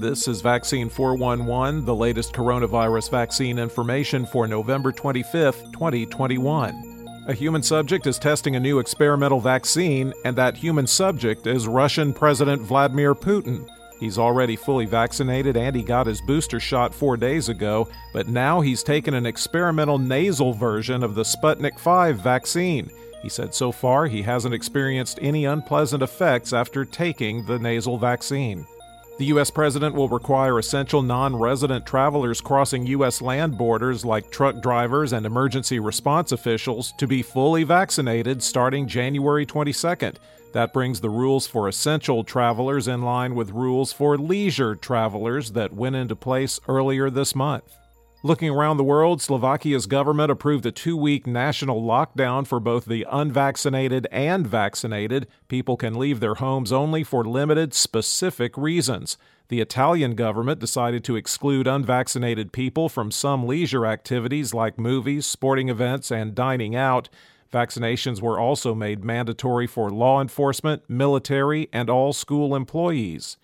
This 0.00 0.28
is 0.28 0.40
Vaccine 0.40 0.88
411, 0.88 1.84
the 1.84 1.94
latest 1.94 2.32
coronavirus 2.32 3.10
vaccine 3.10 3.58
information 3.58 4.24
for 4.24 4.46
November 4.46 4.92
25th, 4.92 5.70
2021. 5.74 7.24
A 7.28 7.34
human 7.34 7.62
subject 7.62 8.06
is 8.06 8.18
testing 8.18 8.56
a 8.56 8.60
new 8.60 8.78
experimental 8.78 9.40
vaccine, 9.40 10.14
and 10.24 10.34
that 10.36 10.56
human 10.56 10.86
subject 10.86 11.46
is 11.46 11.68
Russian 11.68 12.14
President 12.14 12.62
Vladimir 12.62 13.14
Putin. 13.14 13.68
He's 13.98 14.16
already 14.16 14.56
fully 14.56 14.86
vaccinated 14.86 15.58
and 15.58 15.76
he 15.76 15.82
got 15.82 16.06
his 16.06 16.22
booster 16.22 16.60
shot 16.60 16.94
four 16.94 17.18
days 17.18 17.50
ago, 17.50 17.86
but 18.14 18.26
now 18.26 18.62
he's 18.62 18.82
taken 18.82 19.12
an 19.12 19.26
experimental 19.26 19.98
nasal 19.98 20.54
version 20.54 21.04
of 21.04 21.14
the 21.14 21.24
Sputnik 21.24 21.78
V 21.78 22.18
vaccine. 22.22 22.90
He 23.20 23.28
said 23.28 23.54
so 23.54 23.70
far 23.70 24.06
he 24.06 24.22
hasn't 24.22 24.54
experienced 24.54 25.18
any 25.20 25.44
unpleasant 25.44 26.02
effects 26.02 26.54
after 26.54 26.86
taking 26.86 27.44
the 27.44 27.58
nasal 27.58 27.98
vaccine. 27.98 28.66
The 29.20 29.26
U.S. 29.26 29.50
president 29.50 29.94
will 29.94 30.08
require 30.08 30.58
essential 30.58 31.02
non 31.02 31.36
resident 31.36 31.84
travelers 31.84 32.40
crossing 32.40 32.86
U.S. 32.86 33.20
land 33.20 33.58
borders, 33.58 34.02
like 34.02 34.30
truck 34.30 34.62
drivers 34.62 35.12
and 35.12 35.26
emergency 35.26 35.78
response 35.78 36.32
officials, 36.32 36.94
to 36.96 37.06
be 37.06 37.20
fully 37.20 37.62
vaccinated 37.62 38.42
starting 38.42 38.88
January 38.88 39.44
22nd. 39.44 40.16
That 40.54 40.72
brings 40.72 41.02
the 41.02 41.10
rules 41.10 41.46
for 41.46 41.68
essential 41.68 42.24
travelers 42.24 42.88
in 42.88 43.02
line 43.02 43.34
with 43.34 43.50
rules 43.50 43.92
for 43.92 44.16
leisure 44.16 44.74
travelers 44.74 45.52
that 45.52 45.74
went 45.74 45.96
into 45.96 46.16
place 46.16 46.58
earlier 46.66 47.10
this 47.10 47.34
month. 47.34 47.76
Looking 48.22 48.50
around 48.50 48.76
the 48.76 48.84
world, 48.84 49.22
Slovakia's 49.22 49.86
government 49.86 50.30
approved 50.30 50.66
a 50.66 50.70
two 50.70 50.94
week 50.94 51.26
national 51.26 51.80
lockdown 51.80 52.46
for 52.46 52.60
both 52.60 52.84
the 52.84 53.06
unvaccinated 53.10 54.06
and 54.12 54.46
vaccinated. 54.46 55.26
People 55.48 55.78
can 55.78 55.98
leave 55.98 56.20
their 56.20 56.34
homes 56.34 56.70
only 56.70 57.02
for 57.02 57.24
limited, 57.24 57.72
specific 57.72 58.58
reasons. 58.58 59.16
The 59.48 59.62
Italian 59.62 60.16
government 60.16 60.60
decided 60.60 61.02
to 61.04 61.16
exclude 61.16 61.66
unvaccinated 61.66 62.52
people 62.52 62.90
from 62.90 63.10
some 63.10 63.46
leisure 63.46 63.86
activities 63.86 64.52
like 64.52 64.78
movies, 64.78 65.24
sporting 65.24 65.70
events, 65.70 66.10
and 66.10 66.34
dining 66.34 66.76
out. 66.76 67.08
Vaccinations 67.50 68.20
were 68.20 68.38
also 68.38 68.74
made 68.74 69.02
mandatory 69.02 69.66
for 69.66 69.88
law 69.88 70.20
enforcement, 70.20 70.82
military, 70.90 71.70
and 71.72 71.88
all 71.88 72.12
school 72.12 72.54
employees. 72.54 73.38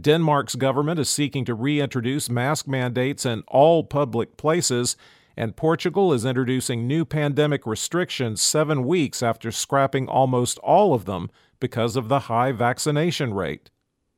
Denmark's 0.00 0.54
government 0.54 0.98
is 1.00 1.08
seeking 1.08 1.44
to 1.44 1.54
reintroduce 1.54 2.30
mask 2.30 2.66
mandates 2.66 3.26
in 3.26 3.42
all 3.48 3.84
public 3.84 4.36
places, 4.36 4.96
and 5.36 5.56
Portugal 5.56 6.12
is 6.12 6.24
introducing 6.24 6.86
new 6.86 7.04
pandemic 7.04 7.66
restrictions 7.66 8.40
seven 8.40 8.84
weeks 8.84 9.22
after 9.22 9.50
scrapping 9.50 10.08
almost 10.08 10.58
all 10.58 10.94
of 10.94 11.04
them 11.04 11.30
because 11.58 11.96
of 11.96 12.08
the 12.08 12.20
high 12.20 12.52
vaccination 12.52 13.34
rate. 13.34 13.70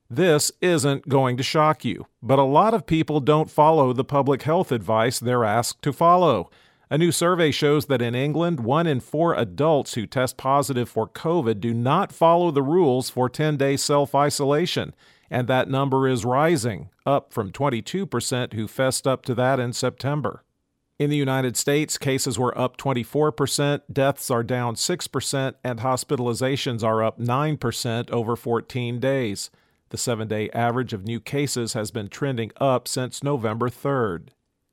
This 0.08 0.52
isn't 0.60 1.08
going 1.08 1.38
to 1.38 1.42
shock 1.42 1.84
you, 1.84 2.06
but 2.22 2.38
a 2.38 2.44
lot 2.44 2.74
of 2.74 2.86
people 2.86 3.20
don't 3.20 3.50
follow 3.50 3.92
the 3.92 4.04
public 4.04 4.42
health 4.42 4.70
advice 4.70 5.18
they're 5.18 5.44
asked 5.44 5.80
to 5.82 5.92
follow. 5.92 6.50
A 6.90 6.98
new 6.98 7.10
survey 7.10 7.50
shows 7.50 7.86
that 7.86 8.02
in 8.02 8.14
England, 8.14 8.60
one 8.60 8.86
in 8.86 9.00
four 9.00 9.34
adults 9.34 9.94
who 9.94 10.06
test 10.06 10.36
positive 10.36 10.90
for 10.90 11.08
COVID 11.08 11.60
do 11.60 11.72
not 11.72 12.12
follow 12.12 12.50
the 12.50 12.60
rules 12.60 13.08
for 13.08 13.30
10 13.30 13.56
day 13.56 13.78
self 13.78 14.14
isolation, 14.14 14.94
and 15.32 15.48
that 15.48 15.68
number 15.68 16.06
is 16.06 16.26
rising, 16.26 16.90
up 17.06 17.32
from 17.32 17.50
22% 17.50 18.52
who 18.52 18.68
fessed 18.68 19.06
up 19.06 19.24
to 19.24 19.34
that 19.34 19.58
in 19.58 19.72
September. 19.72 20.44
In 20.98 21.08
the 21.08 21.16
United 21.16 21.56
States, 21.56 21.96
cases 21.96 22.38
were 22.38 22.56
up 22.56 22.76
24%, 22.76 23.80
deaths 23.90 24.30
are 24.30 24.42
down 24.42 24.74
6%, 24.74 25.54
and 25.64 25.80
hospitalizations 25.80 26.84
are 26.84 27.02
up 27.02 27.18
9% 27.18 28.10
over 28.10 28.36
14 28.36 29.00
days. 29.00 29.50
The 29.88 29.96
seven 29.96 30.28
day 30.28 30.50
average 30.50 30.92
of 30.92 31.06
new 31.06 31.18
cases 31.18 31.72
has 31.72 31.90
been 31.90 32.08
trending 32.08 32.52
up 32.60 32.86
since 32.86 33.22
November 33.22 33.70
3rd. 33.70 34.28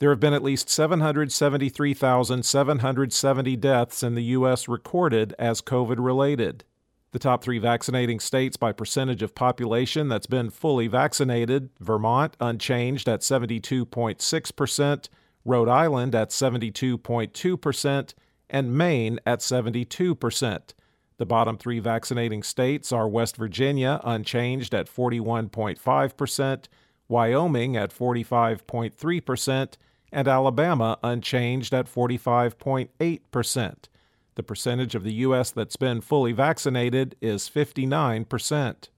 There 0.00 0.10
have 0.10 0.18
been 0.18 0.34
at 0.34 0.42
least 0.42 0.68
773,770 0.68 3.56
deaths 3.56 4.02
in 4.02 4.16
the 4.16 4.24
U.S. 4.24 4.66
recorded 4.66 5.36
as 5.38 5.62
COVID 5.62 6.04
related. 6.04 6.64
The 7.12 7.18
top 7.18 7.42
three 7.42 7.58
vaccinating 7.58 8.20
states 8.20 8.56
by 8.56 8.70
percentage 8.72 9.22
of 9.22 9.34
population 9.34 10.08
that's 10.08 10.28
been 10.28 10.48
fully 10.48 10.86
vaccinated 10.86 11.70
Vermont, 11.80 12.36
unchanged 12.40 13.08
at 13.08 13.20
72.6%, 13.20 15.08
Rhode 15.44 15.68
Island 15.68 16.14
at 16.14 16.30
72.2%, 16.30 18.14
and 18.48 18.78
Maine 18.78 19.18
at 19.26 19.40
72%. 19.40 20.74
The 21.16 21.26
bottom 21.26 21.58
three 21.58 21.80
vaccinating 21.80 22.44
states 22.44 22.92
are 22.92 23.08
West 23.08 23.36
Virginia, 23.36 24.00
unchanged 24.04 24.72
at 24.72 24.86
41.5%, 24.86 26.64
Wyoming 27.08 27.76
at 27.76 27.92
45.3%, 27.92 29.74
and 30.12 30.28
Alabama 30.28 30.98
unchanged 31.02 31.74
at 31.74 31.92
45.8%. 31.92 33.74
The 34.40 34.44
percentage 34.44 34.94
of 34.94 35.04
the 35.04 35.12
U.S. 35.28 35.50
that's 35.50 35.76
been 35.76 36.00
fully 36.00 36.32
vaccinated 36.32 37.14
is 37.20 37.50
59%. 37.50 38.88